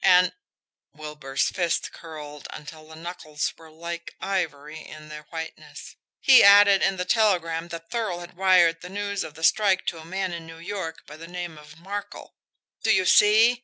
And" 0.03 0.33
Wilbur's 0.95 1.49
fist 1.51 1.91
curled 1.91 2.47
until 2.49 2.87
the 2.87 2.95
knuckles 2.95 3.53
were 3.55 3.69
like 3.69 4.15
ivory 4.19 4.79
in 4.79 5.09
their 5.09 5.27
whiteness 5.29 5.95
"he 6.19 6.43
added 6.43 6.81
in 6.81 6.97
the 6.97 7.05
telegram 7.05 7.67
that 7.67 7.91
Thurl 7.91 8.21
had 8.21 8.35
wired 8.35 8.81
the 8.81 8.89
news 8.89 9.23
of 9.23 9.35
the 9.35 9.43
strike 9.43 9.85
to 9.85 9.99
a 9.99 10.05
man 10.05 10.33
in 10.33 10.47
New 10.47 10.57
York 10.57 11.05
by 11.05 11.17
the 11.17 11.27
name 11.27 11.55
of 11.55 11.77
Markel. 11.77 12.33
Do 12.81 12.91
you 12.91 13.05
see? 13.05 13.59